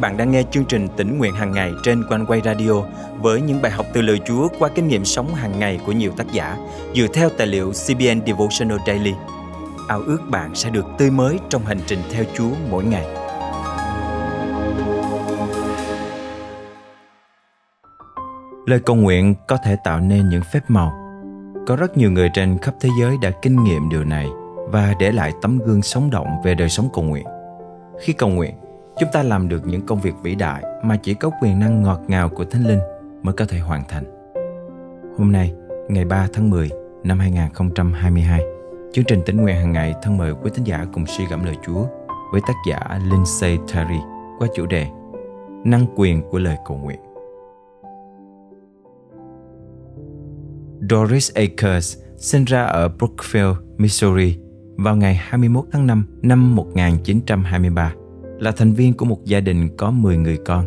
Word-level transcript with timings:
bạn 0.00 0.16
đang 0.16 0.30
nghe 0.30 0.42
chương 0.50 0.64
trình 0.64 0.88
tỉnh 0.96 1.18
nguyện 1.18 1.34
hàng 1.34 1.52
ngày 1.52 1.72
trên 1.82 2.04
quanh 2.08 2.26
quay 2.26 2.40
radio 2.44 2.72
với 3.20 3.40
những 3.40 3.62
bài 3.62 3.72
học 3.72 3.86
từ 3.92 4.02
lời 4.02 4.20
Chúa 4.26 4.48
qua 4.58 4.68
kinh 4.74 4.88
nghiệm 4.88 5.04
sống 5.04 5.34
hàng 5.34 5.58
ngày 5.58 5.80
của 5.86 5.92
nhiều 5.92 6.12
tác 6.16 6.32
giả 6.32 6.56
dựa 6.94 7.06
theo 7.14 7.28
tài 7.38 7.46
liệu 7.46 7.70
CBN 7.72 8.26
Devotional 8.26 8.78
Daily. 8.86 9.14
Ao 9.88 10.00
ước 10.00 10.18
bạn 10.30 10.54
sẽ 10.54 10.70
được 10.70 10.86
tươi 10.98 11.10
mới 11.10 11.38
trong 11.48 11.62
hành 11.64 11.80
trình 11.86 11.98
theo 12.12 12.24
Chúa 12.34 12.50
mỗi 12.70 12.84
ngày. 12.84 13.06
Lời 18.66 18.80
cầu 18.86 18.96
nguyện 18.96 19.34
có 19.48 19.56
thể 19.64 19.76
tạo 19.84 20.00
nên 20.00 20.28
những 20.28 20.42
phép 20.52 20.60
màu. 20.68 20.92
Có 21.66 21.76
rất 21.76 21.96
nhiều 21.96 22.10
người 22.10 22.30
trên 22.34 22.58
khắp 22.58 22.74
thế 22.80 22.88
giới 23.00 23.16
đã 23.22 23.30
kinh 23.42 23.64
nghiệm 23.64 23.88
điều 23.88 24.04
này 24.04 24.26
và 24.70 24.94
để 25.00 25.12
lại 25.12 25.32
tấm 25.42 25.58
gương 25.58 25.82
sống 25.82 26.10
động 26.10 26.26
về 26.44 26.54
đời 26.54 26.68
sống 26.68 26.88
cầu 26.94 27.04
nguyện. 27.04 27.26
Khi 28.00 28.12
cầu 28.12 28.28
nguyện, 28.28 28.54
chúng 28.98 29.08
ta 29.12 29.22
làm 29.22 29.48
được 29.48 29.66
những 29.66 29.86
công 29.86 30.00
việc 30.00 30.14
vĩ 30.22 30.34
đại 30.34 30.62
mà 30.82 30.96
chỉ 30.96 31.14
có 31.14 31.30
quyền 31.42 31.58
năng 31.58 31.82
ngọt 31.82 32.00
ngào 32.08 32.28
của 32.28 32.44
Thánh 32.44 32.66
Linh 32.66 32.80
mới 33.22 33.34
có 33.34 33.44
thể 33.44 33.58
hoàn 33.58 33.82
thành. 33.88 34.04
Hôm 35.18 35.32
nay, 35.32 35.54
ngày 35.88 36.04
3 36.04 36.28
tháng 36.32 36.50
10 36.50 36.70
năm 37.04 37.18
2022, 37.18 38.42
chương 38.92 39.04
trình 39.04 39.22
tĩnh 39.26 39.36
nguyện 39.36 39.56
hàng 39.56 39.72
ngày 39.72 39.94
thân 40.02 40.18
mời 40.18 40.32
quý 40.42 40.50
thính 40.54 40.66
giả 40.66 40.86
cùng 40.92 41.06
suy 41.06 41.26
gẫm 41.30 41.44
lời 41.44 41.56
Chúa 41.66 41.86
với 42.32 42.40
tác 42.46 42.54
giả 42.68 43.00
Lindsay 43.10 43.58
Terry 43.74 43.98
qua 44.38 44.48
chủ 44.54 44.66
đề 44.66 44.86
Năng 45.64 45.86
quyền 45.96 46.22
của 46.30 46.38
lời 46.38 46.56
cầu 46.66 46.76
nguyện. 46.76 47.00
Doris 50.90 51.32
Akers 51.34 51.98
sinh 52.16 52.44
ra 52.44 52.64
ở 52.64 52.88
Brookfield, 52.98 53.54
Missouri 53.76 54.38
vào 54.76 54.96
ngày 54.96 55.14
21 55.14 55.64
tháng 55.72 55.86
5 55.86 56.06
năm 56.22 56.56
1923 56.56 57.92
là 58.38 58.52
thành 58.52 58.72
viên 58.72 58.94
của 58.94 59.04
một 59.04 59.24
gia 59.24 59.40
đình 59.40 59.76
có 59.76 59.90
10 59.90 60.16
người 60.16 60.36
con. 60.36 60.64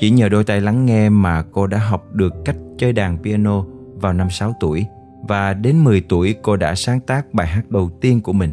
Chỉ 0.00 0.10
nhờ 0.10 0.28
đôi 0.28 0.44
tay 0.44 0.60
lắng 0.60 0.86
nghe 0.86 1.08
mà 1.08 1.42
cô 1.42 1.66
đã 1.66 1.78
học 1.78 2.06
được 2.12 2.34
cách 2.44 2.56
chơi 2.78 2.92
đàn 2.92 3.22
piano 3.22 3.64
vào 3.94 4.12
năm 4.12 4.30
6 4.30 4.54
tuổi 4.60 4.86
và 5.28 5.54
đến 5.54 5.84
10 5.84 6.00
tuổi 6.00 6.34
cô 6.42 6.56
đã 6.56 6.74
sáng 6.74 7.00
tác 7.00 7.34
bài 7.34 7.46
hát 7.46 7.70
đầu 7.70 7.90
tiên 8.00 8.20
của 8.20 8.32
mình. 8.32 8.50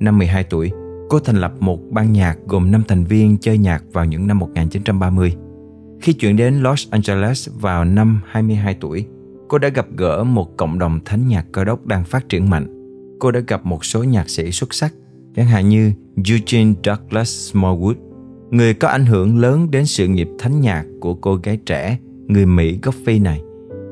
Năm 0.00 0.18
12 0.18 0.44
tuổi, 0.44 0.70
cô 1.08 1.18
thành 1.18 1.36
lập 1.36 1.52
một 1.60 1.80
ban 1.90 2.12
nhạc 2.12 2.36
gồm 2.46 2.70
5 2.70 2.82
thành 2.88 3.04
viên 3.04 3.38
chơi 3.38 3.58
nhạc 3.58 3.84
vào 3.92 4.04
những 4.04 4.26
năm 4.26 4.38
1930. 4.38 5.36
Khi 6.00 6.12
chuyển 6.12 6.36
đến 6.36 6.54
Los 6.54 6.90
Angeles 6.90 7.48
vào 7.60 7.84
năm 7.84 8.20
22 8.26 8.74
tuổi, 8.80 9.06
cô 9.48 9.58
đã 9.58 9.68
gặp 9.68 9.86
gỡ 9.96 10.24
một 10.24 10.56
cộng 10.56 10.78
đồng 10.78 11.00
thánh 11.04 11.28
nhạc 11.28 11.46
cơ 11.52 11.64
đốc 11.64 11.86
đang 11.86 12.04
phát 12.04 12.28
triển 12.28 12.50
mạnh. 12.50 12.66
Cô 13.20 13.30
đã 13.30 13.40
gặp 13.40 13.66
một 13.66 13.84
số 13.84 14.04
nhạc 14.04 14.30
sĩ 14.30 14.50
xuất 14.50 14.74
sắc 14.74 14.92
chẳng 15.36 15.46
hạn 15.46 15.68
như 15.68 15.92
Eugene 16.28 16.74
Douglas 16.84 17.52
Smallwood, 17.52 17.94
người 18.50 18.74
có 18.74 18.88
ảnh 18.88 19.06
hưởng 19.06 19.38
lớn 19.38 19.70
đến 19.70 19.86
sự 19.86 20.06
nghiệp 20.06 20.28
thánh 20.38 20.60
nhạc 20.60 20.84
của 21.00 21.14
cô 21.14 21.36
gái 21.36 21.56
trẻ 21.66 21.98
người 22.26 22.46
Mỹ 22.46 22.78
gốc 22.82 22.94
Phi 23.04 23.18
này. 23.18 23.40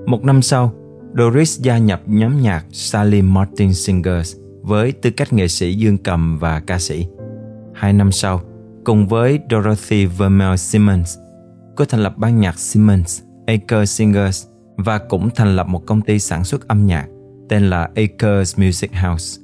Một 0.06 0.24
năm 0.24 0.42
sau, 0.42 0.72
Doris 1.18 1.60
gia 1.60 1.78
nhập 1.78 2.02
nhóm 2.06 2.42
nhạc 2.42 2.64
Sally 2.72 3.22
Martin 3.22 3.74
Singers 3.74 4.36
với 4.62 4.92
tư 4.92 5.10
cách 5.10 5.32
nghệ 5.32 5.48
sĩ 5.48 5.74
dương 5.74 5.98
cầm 5.98 6.38
và 6.38 6.60
ca 6.60 6.78
sĩ. 6.78 7.06
Hai 7.74 7.92
năm 7.92 8.12
sau, 8.12 8.40
cùng 8.84 9.08
với 9.08 9.38
Dorothy 9.50 10.06
Vermeil 10.06 10.56
Simmons, 10.56 11.18
cô 11.76 11.84
thành 11.84 12.02
lập 12.02 12.18
ban 12.18 12.40
nhạc 12.40 12.58
Simmons 12.58 13.22
Acres 13.46 13.90
Singers 13.90 14.46
và 14.76 14.98
cũng 14.98 15.30
thành 15.34 15.56
lập 15.56 15.66
một 15.66 15.86
công 15.86 16.00
ty 16.00 16.18
sản 16.18 16.44
xuất 16.44 16.68
âm 16.68 16.86
nhạc 16.86 17.06
tên 17.48 17.70
là 17.70 17.90
Acres 17.94 18.58
Music 18.58 18.92
House. 18.92 19.43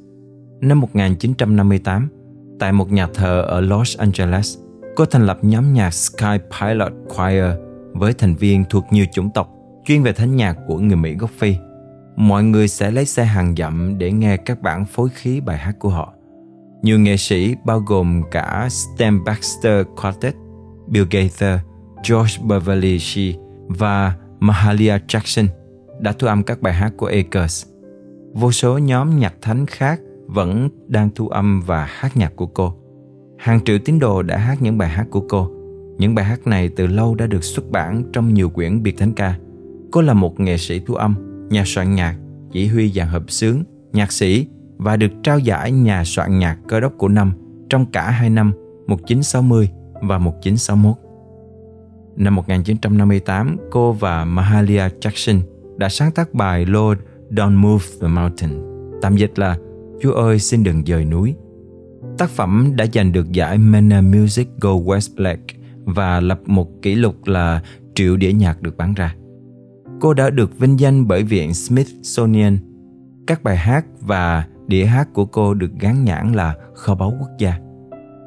Năm 0.61 0.80
1958, 0.80 2.08
tại 2.58 2.72
một 2.72 2.92
nhà 2.92 3.08
thờ 3.14 3.42
ở 3.42 3.61
Los 3.61 3.98
Angeles, 3.98 4.58
cô 4.97 5.05
thành 5.05 5.27
lập 5.27 5.39
nhóm 5.42 5.72
nhạc 5.72 5.91
Sky 5.91 6.39
Pilot 6.61 6.92
Choir 7.16 7.44
với 7.92 8.14
thành 8.14 8.34
viên 8.34 8.64
thuộc 8.70 8.84
nhiều 8.91 9.06
chủng 9.12 9.31
tộc 9.34 9.48
chuyên 9.84 10.03
về 10.03 10.12
thánh 10.12 10.37
nhạc 10.37 10.56
của 10.66 10.78
người 10.78 10.97
Mỹ 10.97 11.15
gốc 11.15 11.31
Phi. 11.38 11.54
Mọi 12.16 12.44
người 12.44 12.69
sẽ 12.69 12.91
lấy 12.91 13.04
xe 13.04 13.25
hàng 13.25 13.54
dặm 13.56 13.99
để 13.99 14.12
nghe 14.12 14.37
các 14.37 14.62
bản 14.62 14.84
phối 14.84 15.09
khí 15.09 15.41
bài 15.41 15.59
hát 15.59 15.76
của 15.78 15.88
họ. 15.88 16.15
Nhiều 16.82 16.99
nghệ 16.99 17.16
sĩ 17.16 17.54
bao 17.65 17.81
gồm 17.81 18.22
cả 18.31 18.69
Stan 18.70 19.25
Baxter 19.25 19.87
Quartet, 20.03 20.34
Bill 20.88 21.06
Gaither, 21.10 21.60
George 22.09 22.43
Beverly 22.49 22.99
Shee 22.99 23.32
và 23.66 24.15
Mahalia 24.41 24.99
Jackson 25.09 25.47
đã 26.00 26.12
thu 26.12 26.26
âm 26.26 26.43
các 26.43 26.62
bài 26.62 26.75
hát 26.75 26.93
của 26.97 27.06
Akers. 27.06 27.66
Vô 28.32 28.53
số 28.53 28.78
nhóm 28.78 29.19
nhạc 29.19 29.34
thánh 29.43 29.66
khác 29.66 30.00
vẫn 30.35 30.69
đang 30.89 31.11
thu 31.15 31.29
âm 31.29 31.61
và 31.67 31.85
hát 31.85 32.17
nhạc 32.17 32.37
của 32.37 32.47
cô. 32.47 32.75
Hàng 33.39 33.65
triệu 33.65 33.79
tín 33.85 33.99
đồ 33.99 34.23
đã 34.23 34.37
hát 34.37 34.63
những 34.63 34.79
bài 34.79 34.89
hát 34.89 35.07
của 35.11 35.21
cô. 35.29 35.51
Những 35.99 36.15
bài 36.15 36.25
hát 36.25 36.47
này 36.47 36.69
từ 36.69 36.87
lâu 36.87 37.15
đã 37.15 37.27
được 37.27 37.45
xuất 37.45 37.71
bản 37.71 38.03
trong 38.13 38.35
nhiều 38.35 38.51
quyển 38.51 38.83
biệt 38.83 38.99
thánh 38.99 39.13
ca. 39.13 39.39
Cô 39.93 40.01
là 40.01 40.15
một 40.15 40.41
nghệ 40.41 40.57
sĩ 40.57 40.81
thu 40.87 40.95
âm, 40.95 41.15
nhà 41.51 41.63
soạn 41.67 41.95
nhạc, 41.95 42.17
chỉ 42.53 42.67
huy 42.67 42.93
dàn 42.93 43.09
hợp 43.09 43.31
xướng, 43.31 43.63
nhạc 43.93 44.13
sĩ 44.13 44.47
và 44.77 44.97
được 44.97 45.11
trao 45.23 45.39
giải 45.39 45.73
nhà 45.73 46.05
soạn 46.05 46.39
nhạc 46.39 46.59
cơ 46.69 46.81
đốc 46.81 46.93
của 46.99 47.09
năm 47.09 47.33
trong 47.69 47.87
cả 47.87 48.11
hai 48.11 48.31
năm 48.31 48.53
1960 48.87 49.69
và 50.03 50.19
1961. 50.19 50.97
Năm 52.17 52.35
1958, 52.35 53.57
cô 53.71 53.93
và 53.93 54.25
Mahalia 54.25 54.89
Jackson 55.01 55.41
đã 55.77 55.89
sáng 55.89 56.12
tác 56.12 56.35
bài 56.35 56.67
Lord 56.67 57.01
Don't 57.31 57.57
Move 57.57 57.85
the 58.01 58.09
Mountain, 58.09 58.51
tạm 59.03 59.17
dịch 59.17 59.39
là 59.39 59.57
Chúa 60.00 60.12
ơi, 60.12 60.38
xin 60.38 60.65
đừng 60.65 60.87
dời 60.87 61.05
núi. 61.05 61.34
Tác 62.19 62.31
phẩm 62.31 62.72
đã 62.77 62.87
giành 62.93 63.12
được 63.12 63.33
giải 63.33 63.59
Mena 63.59 64.00
Music 64.00 64.49
Go 64.61 64.71
West 64.71 65.16
Black 65.16 65.43
và 65.84 66.21
lập 66.21 66.41
một 66.47 66.69
kỷ 66.83 66.94
lục 66.94 67.15
là 67.27 67.62
triệu 67.94 68.16
đĩa 68.16 68.33
nhạc 68.33 68.62
được 68.62 68.77
bán 68.77 68.94
ra. 68.94 69.15
Cô 70.00 70.15
đã 70.15 70.31
được 70.31 70.59
vinh 70.59 70.81
danh 70.81 71.09
bởi 71.09 71.22
viện 71.22 71.55
Smithsonian. 71.55 72.59
Các 73.27 73.43
bài 73.43 73.56
hát 73.56 73.87
và 74.00 74.44
đĩa 74.66 74.84
hát 74.84 75.09
của 75.12 75.27
cô 75.27 75.55
được 75.55 75.71
gán 75.81 76.05
nhãn 76.05 76.32
là 76.32 76.55
kho 76.75 76.94
báu 76.94 77.12
quốc 77.21 77.31
gia. 77.38 77.55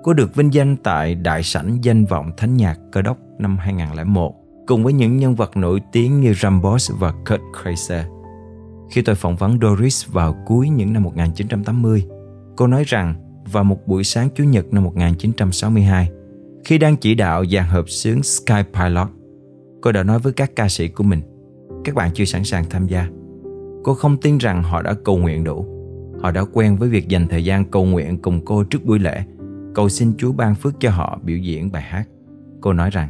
Cô 0.04 0.14
được 0.14 0.36
vinh 0.36 0.54
danh 0.54 0.76
tại 0.78 1.16
Đại 1.16 1.44
sảnh 1.44 1.78
danh 1.82 2.06
vọng 2.06 2.32
thánh 2.38 2.58
nhạc 2.58 2.80
cơ 2.92 3.02
đốc 3.02 3.18
năm 3.40 3.58
2001 3.58 4.36
cùng 4.68 4.84
với 4.84 4.94
những 4.94 5.18
nhân 5.18 5.36
vật 5.36 5.58
nổi 5.58 5.82
tiếng 5.92 6.22
như 6.22 6.34
Rambos 6.34 6.92
và 7.00 7.12
Kurt 7.12 7.42
Kreiser. 7.62 8.06
Khi 8.94 9.02
tôi 9.02 9.16
phỏng 9.16 9.36
vấn 9.36 9.58
Doris 9.62 10.08
vào 10.08 10.36
cuối 10.46 10.70
những 10.70 10.94
năm 10.94 11.04
1980, 11.04 12.04
cô 12.56 12.68
nói 12.68 12.84
rằng 12.88 13.16
vào 13.52 13.64
một 13.64 13.88
buổi 13.88 14.04
sáng 14.04 14.30
Chủ 14.36 14.44
nhật 14.44 14.74
năm 14.74 14.84
1962, 14.84 16.10
khi 16.66 16.78
đang 16.78 16.98
chỉ 16.98 17.16
đạo 17.16 17.46
dàn 17.46 17.66
hợp 17.66 17.90
xướng 17.90 18.24
Sky 18.24 18.62
Pilot, 18.74 19.08
cô 19.82 19.92
đã 19.92 20.04
nói 20.04 20.20
với 20.20 20.34
các 20.34 20.56
ca 20.56 20.70
sĩ 20.70 20.88
của 20.88 21.04
mình, 21.04 21.22
các 21.84 21.96
bạn 21.96 22.12
chưa 22.14 22.26
sẵn 22.26 22.44
sàng 22.44 22.66
tham 22.70 22.88
gia. 22.88 23.08
Cô 23.84 23.94
không 23.94 24.18
tin 24.18 24.38
rằng 24.38 24.64
họ 24.64 24.82
đã 24.82 24.94
cầu 25.06 25.18
nguyện 25.18 25.44
đủ. 25.44 25.66
Họ 26.22 26.32
đã 26.32 26.44
quen 26.54 26.76
với 26.76 26.90
việc 26.90 27.08
dành 27.08 27.28
thời 27.28 27.46
gian 27.46 27.66
cầu 27.66 27.86
nguyện 27.86 28.18
cùng 28.22 28.46
cô 28.46 28.64
trước 28.64 28.86
buổi 28.86 29.00
lễ, 29.00 29.24
cầu 29.76 29.90
xin 29.90 30.14
Chúa 30.18 30.32
ban 30.32 30.56
phước 30.56 30.74
cho 30.80 30.90
họ 30.90 31.20
biểu 31.24 31.38
diễn 31.38 31.72
bài 31.72 31.84
hát. 31.84 32.04
Cô 32.62 32.74
nói 32.74 32.90
rằng, 32.90 33.10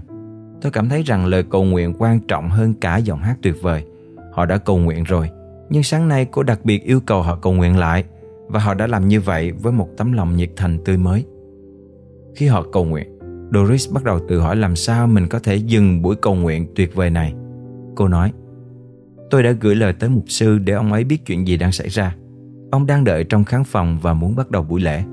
tôi 0.62 0.72
cảm 0.72 0.90
thấy 0.90 1.04
rằng 1.04 1.26
lời 1.26 1.44
cầu 1.44 1.64
nguyện 1.64 1.94
quan 1.98 2.20
trọng 2.20 2.50
hơn 2.50 2.74
cả 2.74 2.98
giọng 2.98 3.20
hát 3.20 3.38
tuyệt 3.42 3.56
vời. 3.62 3.86
Họ 4.32 4.46
đã 4.46 4.58
cầu 4.58 4.78
nguyện 4.78 5.04
rồi, 5.04 5.30
nhưng 5.74 5.84
sáng 5.84 6.08
nay 6.08 6.26
cô 6.32 6.44
đặc 6.44 6.60
biệt 6.64 6.84
yêu 6.84 7.00
cầu 7.00 7.22
họ 7.22 7.36
cầu 7.36 7.54
nguyện 7.54 7.78
lại 7.78 8.04
và 8.48 8.60
họ 8.60 8.74
đã 8.74 8.88
làm 8.88 9.08
như 9.08 9.22
vậy 9.22 9.52
với 9.52 9.74
một 9.74 9.90
tấm 9.98 10.12
lòng 10.12 10.36
nhiệt 10.36 10.50
thành 10.56 10.78
tươi 10.86 10.98
mới. 10.98 11.26
Khi 12.36 12.48
họ 12.48 12.66
cầu 12.72 12.86
nguyện, 12.86 13.20
Doris 13.54 13.92
bắt 13.92 14.04
đầu 14.04 14.20
tự 14.30 14.40
hỏi 14.40 14.56
làm 14.56 14.76
sao 14.76 15.08
mình 15.08 15.28
có 15.28 15.40
thể 15.40 15.56
dừng 15.56 16.02
buổi 16.02 16.16
cầu 16.16 16.36
nguyện 16.36 16.68
tuyệt 16.76 16.96
vời 16.96 17.10
này. 17.10 17.34
Cô 17.96 18.08
nói, 18.08 18.32
tôi 19.30 19.44
đã 19.44 19.52
gửi 19.52 19.76
lời 19.76 19.94
tới 19.94 20.10
mục 20.10 20.24
sư 20.28 20.58
để 20.58 20.74
ông 20.74 20.94
ấy 20.94 21.04
biết 21.04 21.26
chuyện 21.26 21.48
gì 21.48 21.58
đang 21.58 21.72
xảy 21.72 21.90
ra. 21.90 22.16
Ông 22.72 22.86
đang 22.86 23.04
đợi 23.04 23.24
trong 23.24 23.44
khán 23.44 23.64
phòng 23.64 24.00
và 24.02 24.14
muốn 24.14 24.36
bắt 24.36 24.52
đầu 24.52 24.64
buổi 24.64 24.82
lễ. 24.82 25.04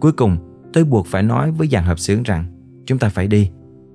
Cuối 0.00 0.12
cùng, 0.12 0.36
tôi 0.72 0.84
buộc 0.84 1.06
phải 1.06 1.22
nói 1.22 1.50
với 1.50 1.68
dàn 1.68 1.84
hợp 1.84 1.98
xướng 1.98 2.22
rằng 2.22 2.44
chúng 2.86 2.98
ta 2.98 3.08
phải 3.08 3.26
đi. 3.26 3.50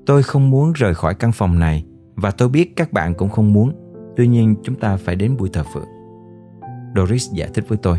Tôi 0.05 0.23
không 0.23 0.49
muốn 0.49 0.73
rời 0.73 0.93
khỏi 0.93 1.15
căn 1.15 1.31
phòng 1.31 1.59
này 1.59 1.85
và 2.15 2.31
tôi 2.31 2.49
biết 2.49 2.75
các 2.75 2.93
bạn 2.93 3.13
cũng 3.13 3.29
không 3.29 3.53
muốn. 3.53 3.73
Tuy 4.15 4.27
nhiên 4.27 4.55
chúng 4.63 4.75
ta 4.75 4.97
phải 4.97 5.15
đến 5.15 5.37
buổi 5.37 5.49
thờ 5.53 5.63
phượng. 5.73 5.94
Doris 6.95 7.31
giải 7.31 7.49
thích 7.53 7.65
với 7.67 7.77
tôi. 7.77 7.97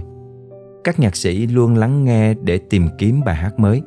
Các 0.84 1.00
nhạc 1.00 1.16
sĩ 1.16 1.46
luôn 1.46 1.76
lắng 1.76 2.04
nghe 2.04 2.34
để 2.34 2.58
tìm 2.58 2.88
kiếm 2.98 3.20
bài 3.24 3.34
hát 3.34 3.58
mới. 3.58 3.82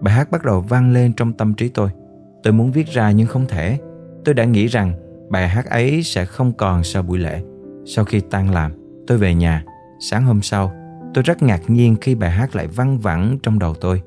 Bài 0.00 0.14
hát 0.14 0.30
bắt 0.30 0.44
đầu 0.44 0.60
vang 0.60 0.92
lên 0.92 1.12
trong 1.12 1.32
tâm 1.32 1.54
trí 1.54 1.68
tôi. 1.68 1.90
Tôi 2.42 2.52
muốn 2.52 2.72
viết 2.72 2.88
ra 2.88 3.10
nhưng 3.10 3.26
không 3.26 3.46
thể. 3.48 3.78
Tôi 4.24 4.34
đã 4.34 4.44
nghĩ 4.44 4.66
rằng 4.66 4.92
bài 5.30 5.48
hát 5.48 5.66
ấy 5.66 6.02
sẽ 6.02 6.24
không 6.24 6.52
còn 6.52 6.84
sau 6.84 7.02
buổi 7.02 7.18
lễ. 7.18 7.42
Sau 7.84 8.04
khi 8.04 8.20
tan 8.20 8.50
làm, 8.50 8.72
tôi 9.06 9.18
về 9.18 9.34
nhà. 9.34 9.64
Sáng 10.00 10.24
hôm 10.24 10.42
sau, 10.42 10.72
tôi 11.14 11.24
rất 11.24 11.42
ngạc 11.42 11.70
nhiên 11.70 11.96
khi 12.00 12.14
bài 12.14 12.30
hát 12.30 12.56
lại 12.56 12.66
văng 12.66 12.98
vẳng 12.98 13.38
trong 13.42 13.58
đầu 13.58 13.74
tôi. 13.74 14.02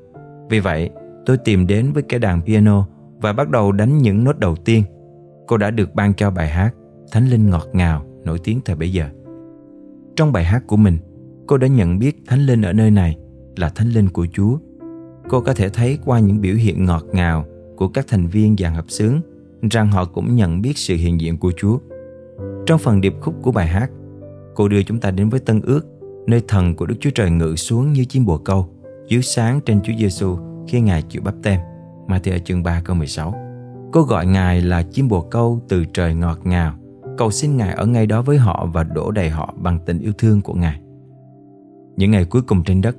Vì 0.48 0.60
vậy, 0.60 0.90
tôi 1.26 1.36
tìm 1.38 1.66
đến 1.66 1.92
với 1.92 2.02
cái 2.02 2.20
đàn 2.20 2.42
piano 2.42 2.86
và 3.18 3.32
bắt 3.32 3.48
đầu 3.48 3.72
đánh 3.72 3.98
những 3.98 4.24
nốt 4.24 4.38
đầu 4.38 4.56
tiên. 4.56 4.84
Cô 5.46 5.56
đã 5.56 5.70
được 5.70 5.94
ban 5.94 6.14
cho 6.14 6.30
bài 6.30 6.48
hát 6.48 6.74
Thánh 7.12 7.28
Linh 7.28 7.50
ngọt 7.50 7.66
ngào 7.72 8.02
nổi 8.24 8.38
tiếng 8.44 8.60
thời 8.64 8.76
bấy 8.76 8.92
giờ. 8.92 9.08
Trong 10.16 10.32
bài 10.32 10.44
hát 10.44 10.62
của 10.66 10.76
mình, 10.76 10.98
cô 11.46 11.56
đã 11.56 11.66
nhận 11.66 11.98
biết 11.98 12.22
Thánh 12.26 12.46
Linh 12.46 12.62
ở 12.62 12.72
nơi 12.72 12.90
này 12.90 13.16
là 13.56 13.68
Thánh 13.68 13.88
Linh 13.88 14.08
của 14.08 14.26
Chúa. 14.32 14.58
Cô 15.28 15.40
có 15.40 15.54
thể 15.54 15.68
thấy 15.68 15.98
qua 16.04 16.20
những 16.20 16.40
biểu 16.40 16.54
hiện 16.54 16.84
ngọt 16.84 17.04
ngào 17.12 17.44
của 17.76 17.88
các 17.88 18.04
thành 18.08 18.26
viên 18.26 18.56
dàn 18.58 18.74
hợp 18.74 18.84
xướng 18.88 19.20
rằng 19.70 19.90
họ 19.90 20.04
cũng 20.04 20.36
nhận 20.36 20.62
biết 20.62 20.78
sự 20.78 20.96
hiện 20.96 21.20
diện 21.20 21.38
của 21.38 21.52
Chúa. 21.56 21.78
Trong 22.66 22.78
phần 22.78 23.00
điệp 23.00 23.14
khúc 23.20 23.34
của 23.42 23.52
bài 23.52 23.66
hát, 23.66 23.90
cô 24.54 24.68
đưa 24.68 24.82
chúng 24.82 25.00
ta 25.00 25.10
đến 25.10 25.28
với 25.28 25.40
Tân 25.40 25.60
Ước, 25.60 25.86
nơi 26.26 26.42
thần 26.48 26.74
của 26.74 26.86
Đức 26.86 26.96
Chúa 27.00 27.10
Trời 27.10 27.30
ngự 27.30 27.56
xuống 27.56 27.92
như 27.92 28.04
chim 28.04 28.26
bồ 28.26 28.38
câu, 28.38 28.68
chiếu 29.08 29.20
sáng 29.20 29.60
trên 29.66 29.80
Chúa 29.82 29.92
Giêsu 29.98 30.36
khi 30.68 30.80
Ngài 30.80 31.02
chịu 31.02 31.22
bắp 31.22 31.34
tem. 31.42 31.60
Matthew 32.06 32.38
chương 32.38 32.62
3 32.62 32.80
câu 32.84 32.96
16. 32.96 33.34
Cô 33.92 34.02
gọi 34.02 34.26
Ngài 34.26 34.60
là 34.60 34.82
chim 34.82 35.08
bồ 35.08 35.20
câu 35.20 35.60
từ 35.68 35.84
trời 35.84 36.14
ngọt 36.14 36.38
ngào, 36.44 36.74
cầu 37.16 37.30
xin 37.30 37.56
Ngài 37.56 37.74
ở 37.74 37.86
ngay 37.86 38.06
đó 38.06 38.22
với 38.22 38.36
họ 38.36 38.68
và 38.72 38.84
đổ 38.84 39.10
đầy 39.10 39.30
họ 39.30 39.54
bằng 39.56 39.78
tình 39.86 39.98
yêu 39.98 40.12
thương 40.18 40.40
của 40.40 40.54
Ngài. 40.54 40.80
Những 41.96 42.10
ngày 42.10 42.24
cuối 42.24 42.42
cùng 42.42 42.64
trên 42.64 42.80
đất, 42.80 42.96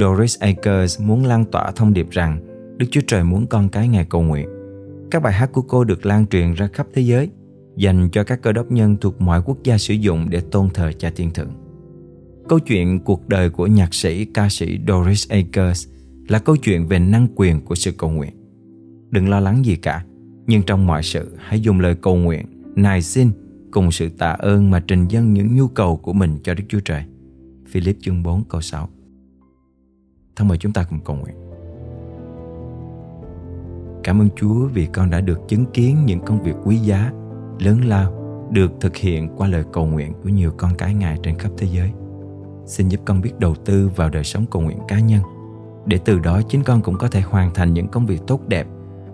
Doris 0.00 0.38
Akers 0.38 1.00
muốn 1.00 1.24
lan 1.24 1.44
tỏa 1.44 1.70
thông 1.70 1.94
điệp 1.94 2.10
rằng 2.10 2.40
Đức 2.76 2.86
Chúa 2.90 3.00
Trời 3.06 3.24
muốn 3.24 3.46
con 3.46 3.68
cái 3.68 3.88
Ngài 3.88 4.04
cầu 4.04 4.22
nguyện. 4.22 4.48
Các 5.10 5.22
bài 5.22 5.32
hát 5.32 5.52
của 5.52 5.62
cô 5.62 5.84
được 5.84 6.06
lan 6.06 6.26
truyền 6.26 6.54
ra 6.54 6.68
khắp 6.72 6.86
thế 6.94 7.02
giới, 7.02 7.30
dành 7.76 8.08
cho 8.12 8.24
các 8.24 8.42
cơ 8.42 8.52
đốc 8.52 8.70
nhân 8.72 8.96
thuộc 9.00 9.20
mọi 9.20 9.42
quốc 9.44 9.58
gia 9.64 9.78
sử 9.78 9.94
dụng 9.94 10.30
để 10.30 10.40
tôn 10.40 10.68
thờ 10.74 10.92
cha 10.98 11.12
thiên 11.16 11.30
thượng. 11.30 11.50
Câu 12.48 12.58
chuyện 12.58 13.00
cuộc 13.00 13.28
đời 13.28 13.50
của 13.50 13.66
nhạc 13.66 13.94
sĩ 13.94 14.24
ca 14.24 14.48
sĩ 14.48 14.78
Doris 14.88 15.28
Akers 15.30 15.88
là 16.28 16.38
câu 16.38 16.56
chuyện 16.56 16.86
về 16.86 16.98
năng 16.98 17.28
quyền 17.34 17.60
của 17.60 17.74
sự 17.74 17.92
cầu 17.92 18.10
nguyện. 18.10 18.32
Đừng 19.10 19.28
lo 19.28 19.40
lắng 19.40 19.64
gì 19.64 19.76
cả, 19.76 20.04
nhưng 20.46 20.62
trong 20.62 20.86
mọi 20.86 21.02
sự 21.02 21.36
hãy 21.38 21.60
dùng 21.60 21.80
lời 21.80 21.94
cầu 21.94 22.16
nguyện, 22.16 22.46
nài 22.76 23.02
xin 23.02 23.30
cùng 23.76 23.90
sự 23.90 24.08
tạ 24.08 24.30
ơn 24.30 24.70
mà 24.70 24.80
trình 24.86 25.08
dâng 25.08 25.32
những 25.32 25.56
nhu 25.56 25.68
cầu 25.68 25.96
của 25.96 26.12
mình 26.12 26.38
cho 26.42 26.54
Đức 26.54 26.64
Chúa 26.68 26.80
Trời. 26.80 27.04
Philip 27.68 27.96
chương 28.00 28.22
4 28.22 28.44
câu 28.48 28.60
6 28.60 28.88
Thân 30.36 30.48
mời 30.48 30.58
chúng 30.58 30.72
ta 30.72 30.84
cùng 30.90 31.00
cầu 31.04 31.16
nguyện. 31.16 31.36
Cảm 34.04 34.20
ơn 34.20 34.28
Chúa 34.36 34.66
vì 34.66 34.86
con 34.86 35.10
đã 35.10 35.20
được 35.20 35.40
chứng 35.48 35.64
kiến 35.74 35.96
những 36.06 36.20
công 36.20 36.42
việc 36.42 36.54
quý 36.64 36.76
giá, 36.76 37.12
lớn 37.58 37.80
lao 37.84 38.12
được 38.50 38.72
thực 38.80 38.96
hiện 38.96 39.28
qua 39.36 39.48
lời 39.48 39.64
cầu 39.72 39.86
nguyện 39.86 40.12
của 40.22 40.28
nhiều 40.28 40.52
con 40.56 40.74
cái 40.78 40.94
Ngài 40.94 41.18
trên 41.22 41.38
khắp 41.38 41.50
thế 41.58 41.66
giới. 41.72 41.90
Xin 42.66 42.88
giúp 42.88 43.00
con 43.04 43.20
biết 43.20 43.38
đầu 43.38 43.54
tư 43.54 43.90
vào 43.96 44.10
đời 44.10 44.24
sống 44.24 44.46
cầu 44.50 44.62
nguyện 44.62 44.78
cá 44.88 45.00
nhân 45.00 45.22
để 45.86 45.98
từ 46.04 46.18
đó 46.18 46.40
chính 46.48 46.62
con 46.62 46.82
cũng 46.82 46.98
có 46.98 47.08
thể 47.08 47.20
hoàn 47.20 47.54
thành 47.54 47.74
những 47.74 47.88
công 47.88 48.06
việc 48.06 48.20
tốt 48.26 48.40
đẹp 48.48 48.66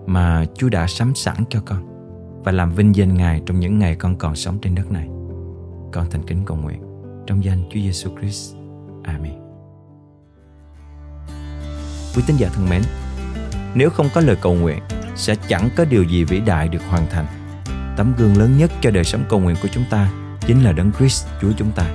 mà 0.05 0.45
Chúa 0.55 0.69
đã 0.69 0.87
sắm 0.87 1.15
sẵn 1.15 1.35
cho 1.49 1.61
con 1.65 1.92
và 2.43 2.51
làm 2.51 2.71
vinh 2.71 2.95
danh 2.95 3.13
Ngài 3.13 3.41
trong 3.45 3.59
những 3.59 3.79
ngày 3.79 3.95
con 3.95 4.15
còn 4.15 4.35
sống 4.35 4.59
trên 4.61 4.75
đất 4.75 4.91
này. 4.91 5.07
Con 5.91 6.09
thành 6.11 6.25
kính 6.27 6.45
cầu 6.45 6.57
nguyện 6.57 6.81
trong 7.27 7.43
danh 7.43 7.63
Chúa 7.63 7.79
Giêsu 7.79 8.09
Christ. 8.19 8.55
Amen. 9.03 9.33
Quý 12.15 12.23
tín 12.27 12.35
giả 12.37 12.49
thân 12.53 12.69
mến, 12.69 12.81
nếu 13.75 13.89
không 13.89 14.09
có 14.13 14.21
lời 14.21 14.35
cầu 14.41 14.53
nguyện, 14.53 14.79
sẽ 15.15 15.35
chẳng 15.47 15.69
có 15.77 15.85
điều 15.85 16.03
gì 16.03 16.23
vĩ 16.23 16.39
đại 16.39 16.67
được 16.67 16.81
hoàn 16.89 17.07
thành. 17.09 17.25
Tấm 17.97 18.13
gương 18.17 18.37
lớn 18.37 18.57
nhất 18.57 18.71
cho 18.81 18.91
đời 18.91 19.03
sống 19.03 19.23
cầu 19.29 19.39
nguyện 19.39 19.55
của 19.61 19.67
chúng 19.71 19.83
ta 19.89 20.11
chính 20.47 20.63
là 20.63 20.71
Đấng 20.71 20.91
Christ 20.91 21.27
Chúa 21.41 21.51
chúng 21.57 21.71
ta. 21.71 21.85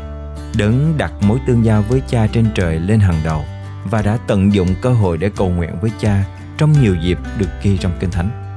Đấng 0.58 0.94
đặt 0.98 1.12
mối 1.22 1.38
tương 1.46 1.64
giao 1.64 1.82
với 1.82 2.02
Cha 2.08 2.26
trên 2.26 2.46
trời 2.54 2.80
lên 2.80 3.00
hàng 3.00 3.20
đầu 3.24 3.44
và 3.84 4.02
đã 4.02 4.18
tận 4.26 4.52
dụng 4.52 4.68
cơ 4.82 4.92
hội 4.92 5.18
để 5.18 5.30
cầu 5.36 5.48
nguyện 5.48 5.80
với 5.80 5.90
Cha 6.00 6.24
trong 6.58 6.72
nhiều 6.72 6.94
dịp 6.94 7.18
được 7.38 7.48
ghi 7.62 7.78
trong 7.78 7.92
Kinh 8.00 8.10
Thánh. 8.10 8.47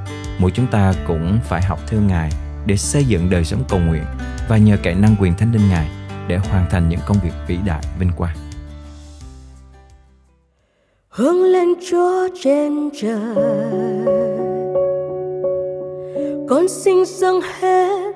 Mỗi 0.42 0.52
chúng 0.52 0.68
ta 0.72 0.94
cũng 1.08 1.40
phải 1.44 1.62
học 1.62 1.80
theo 1.88 2.02
Ngài 2.02 2.30
để 2.66 2.78
xây 2.78 3.04
dựng 3.04 3.30
đời 3.30 3.44
sống 3.44 3.64
cầu 3.70 3.80
nguyện 3.80 4.04
và 4.50 4.58
nhờ 4.58 4.78
cậy 4.84 4.96
năng 4.96 5.16
quyền 5.20 5.34
Thánh 5.38 5.52
Linh 5.52 5.70
Ngài 5.70 5.88
để 6.28 6.38
hoàn 6.38 6.66
thành 6.70 6.90
những 6.90 7.00
công 7.06 7.18
việc 7.24 7.32
vĩ 7.48 7.58
đại 7.66 7.82
vinh 8.00 8.12
quang. 8.18 8.36
Hướng 11.10 11.44
lên 11.44 11.68
Chúa 11.90 12.28
trên 12.44 12.90
trời. 13.02 13.36
Con 16.50 16.68
xin 16.70 17.06
dâng 17.06 17.42
hết 17.60 18.12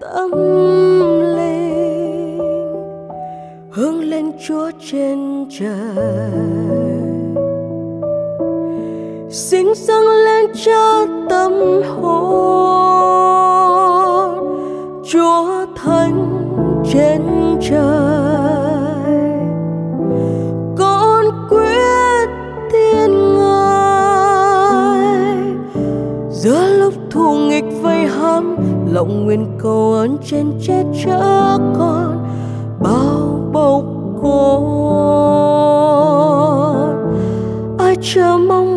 tâm 0.00 0.30
linh. 1.36 2.38
Hướng 3.72 4.00
lên 4.00 4.32
Chúa 4.46 4.70
trên 4.90 5.48
trời 5.58 6.89
xin 9.32 9.74
dâng 9.74 10.06
lên 10.08 10.46
cha 10.64 11.06
tâm 11.28 11.52
hồn 12.00 12.30
chúa 15.04 15.66
thánh 15.76 16.44
trên 16.92 17.22
trời. 17.60 17.80
Con 20.78 21.24
quyết 21.50 22.28
tin 22.72 23.34
ngài. 23.38 24.96
Giữa 26.30 26.66
lúc 26.78 26.94
thù 27.10 27.34
nghịch 27.38 27.82
vây 27.82 28.06
hãm, 28.06 28.56
lòng 28.92 29.24
nguyện 29.24 29.46
cầu 29.58 29.92
ơn 29.92 30.18
trên 30.24 30.52
che 30.66 30.84
chở 31.04 31.58
con, 31.78 32.26
bao 32.80 33.50
bọc 33.52 33.84
con. 34.22 34.70
Ai 37.78 37.96
chờ 38.02 38.38
mong 38.48 38.69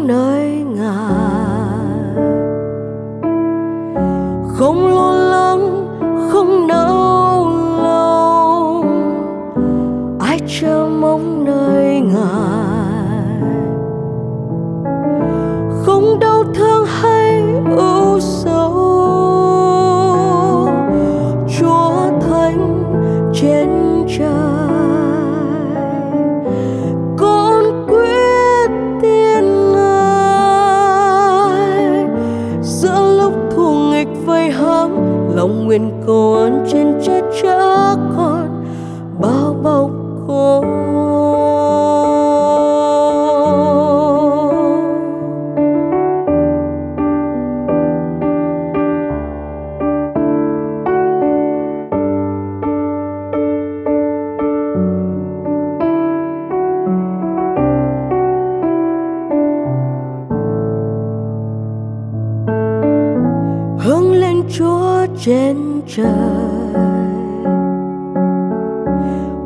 hướng 64.14 64.22
lên 64.22 64.44
Chúa 64.58 65.06
trên 65.26 65.82
trời. 65.88 66.06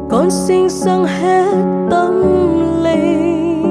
Con 0.10 0.32
xin 0.32 0.70
dâng 0.70 1.06
hết 1.06 1.54
tâm 1.92 2.24
linh, 2.84 3.64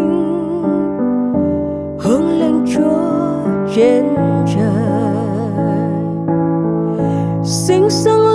hướng 2.00 2.38
lên 2.41 2.65
Chúa 2.75 3.00
trên 3.75 4.05
trời. 4.47 5.17
Xin 7.45 7.83
dâng 7.91 8.25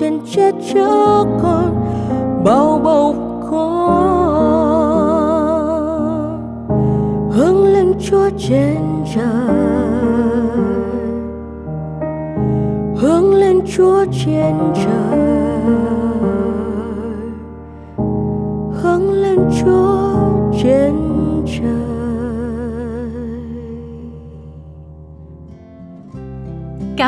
chân 0.00 0.20
chết 0.30 0.54
cho 0.74 1.24
con 1.42 1.74
bao 2.44 2.80
bọc 2.84 3.14
con 3.50 3.88
hướng 7.32 7.64
lên 7.64 7.92
chúa 8.00 8.30
trên 8.38 8.76
trời. 9.14 9.24
Hướng 12.96 13.34
lên 13.34 13.60
chúa 13.76 14.04
trên 14.24 14.54
trời. 14.74 15.07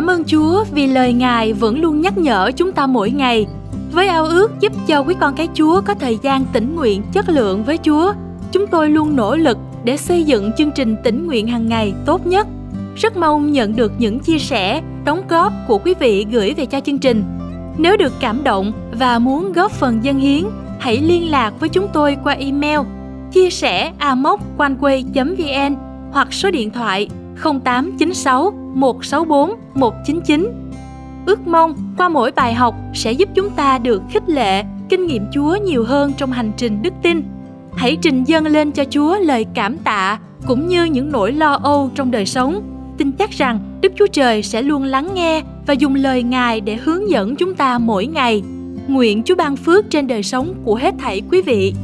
Cảm 0.00 0.11
ơn 0.11 0.25
Chúa 0.25 0.64
vì 0.73 0.87
lời 0.87 1.12
Ngài 1.12 1.52
vẫn 1.52 1.80
luôn 1.80 2.00
nhắc 2.00 2.19
nhở 2.19 2.50
chúng 2.57 2.73
ta 2.73 2.87
mỗi 2.87 3.11
ngày. 3.11 3.47
Với 3.92 4.09
ao 4.09 4.25
ước 4.25 4.61
giúp 4.61 4.73
cho 4.87 5.00
quý 5.00 5.14
con 5.21 5.35
cái 5.37 5.49
Chúa 5.54 5.80
có 5.80 5.95
thời 5.95 6.19
gian 6.23 6.45
tĩnh 6.52 6.76
nguyện 6.76 7.02
chất 7.12 7.28
lượng 7.28 7.64
với 7.64 7.78
Chúa, 7.78 8.12
chúng 8.52 8.66
tôi 8.66 8.90
luôn 8.90 9.16
nỗ 9.16 9.37
lực 9.37 9.59
để 9.85 9.97
xây 9.97 10.25
dựng 10.25 10.52
chương 10.59 10.71
trình 10.71 10.97
tĩnh 11.04 11.26
nguyện 11.26 11.47
hàng 11.47 11.69
ngày 11.69 11.92
tốt 12.07 12.26
nhất. 12.26 12.47
Rất 12.97 13.16
mong 13.16 13.52
nhận 13.52 13.76
được 13.76 13.92
những 13.99 14.19
chia 14.19 14.38
sẻ, 14.38 14.83
đóng 15.04 15.23
góp 15.28 15.52
của 15.69 15.78
quý 15.78 15.95
vị 16.00 16.26
gửi 16.30 16.54
về 16.54 16.66
cho 16.66 16.80
chương 16.80 16.99
trình. 16.99 17.25
Nếu 17.78 17.97
được 17.97 18.12
cảm 18.21 18.45
động 18.45 18.73
và 18.92 19.19
muốn 19.19 19.52
góp 19.52 19.73
phần 19.73 20.04
dân 20.04 20.19
hiến 20.19 20.45
hãy 20.78 20.97
liên 20.97 21.30
lạc 21.30 21.61
với 21.61 21.69
chúng 21.69 21.88
tôi 21.92 22.16
qua 22.25 22.33
email 22.33 22.80
chia 23.33 23.50
sẻ 23.50 23.92
amoconeway.vn 23.99 25.76
hoặc 26.12 26.33
số 26.33 26.50
điện 26.50 26.71
thoại 26.71 27.09
0896 27.43 28.53
164 28.75 29.51
199. 29.75 30.53
Ước 31.27 31.47
mong 31.47 31.75
qua 31.99 32.09
mỗi 32.09 32.33
bài 32.33 32.55
học 32.55 32.75
sẽ 32.95 33.13
giúp 33.13 33.29
chúng 33.35 33.51
ta 33.51 33.79
được 33.79 34.03
khích 34.11 34.29
lệ, 34.29 34.65
kinh 34.89 35.07
nghiệm 35.07 35.27
Chúa 35.33 35.57
nhiều 35.57 35.85
hơn 35.85 36.13
trong 36.17 36.33
hành 36.33 36.53
trình 36.57 36.83
đức 36.83 36.93
tin. 37.03 37.23
Hãy 37.77 37.97
trình 38.03 38.25
dâng 38.25 38.47
lên 38.47 38.73
cho 38.73 38.85
Chúa 38.91 39.19
lời 39.19 39.47
cảm 39.55 39.79
tạ 39.79 40.19
cũng 40.47 40.69
như 40.69 40.85
những 40.85 41.13
nỗi 41.13 41.33
lo 41.33 41.59
âu 41.63 41.91
trong 41.95 42.11
đời 42.11 42.27
sống. 42.27 42.63
Tin 42.99 43.13
chắc 43.13 43.31
rằng 43.31 43.79
Đức 43.81 43.93
Chúa 43.97 44.07
Trời 44.07 44.43
sẽ 44.43 44.63
luôn 44.63 44.83
lắng 44.83 45.09
nghe 45.15 45.43
và 45.67 45.75
dùng 45.75 45.95
lời 45.95 46.23
Ngài 46.23 46.61
để 46.61 46.77
hướng 46.77 47.11
dẫn 47.11 47.37
chúng 47.37 47.55
ta 47.55 47.79
mỗi 47.79 48.07
ngày 48.07 48.43
nguyện 48.89 49.23
Chúa 49.23 49.35
ban 49.35 49.57
phước 49.57 49.91
trên 49.91 50.07
đời 50.07 50.23
sống 50.23 50.55
của 50.65 50.75
hết 50.75 50.95
thảy 50.99 51.23
quý 51.31 51.43
vị 51.43 51.75